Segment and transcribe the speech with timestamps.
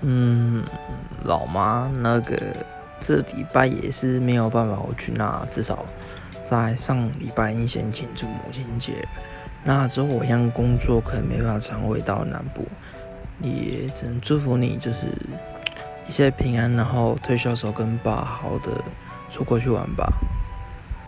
[0.00, 0.64] 嗯，
[1.24, 2.36] 老妈，那个
[3.00, 5.84] 这礼拜也是没有办法回去，那至少
[6.44, 9.06] 在上礼拜已先庆祝母亲节。
[9.64, 12.64] 那之后我一样工作，可能没办法常回到南部，
[13.42, 14.98] 也只能祝福你，就是
[16.06, 18.70] 一切平安，然后退休的时候跟爸好好的
[19.28, 20.08] 出国去玩吧。